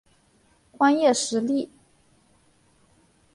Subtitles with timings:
[0.71, 1.69] 光叶石栎